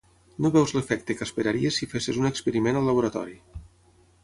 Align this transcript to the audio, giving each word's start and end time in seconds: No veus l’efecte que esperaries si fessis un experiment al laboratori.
No 0.45 0.49
veus 0.53 0.71
l’efecte 0.77 1.15
que 1.17 1.27
esperaries 1.29 1.77
si 1.81 1.89
fessis 1.93 2.19
un 2.23 2.31
experiment 2.33 2.81
al 2.83 2.91
laboratori. 2.93 3.39